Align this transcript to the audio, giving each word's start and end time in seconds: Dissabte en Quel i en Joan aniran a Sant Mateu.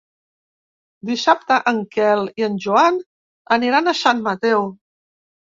Dissabte 1.09 1.57
en 1.73 1.81
Quel 1.97 2.23
i 2.41 2.47
en 2.49 2.57
Joan 2.65 2.99
aniran 3.59 3.93
a 3.93 3.95
Sant 4.01 4.27
Mateu. 4.31 4.67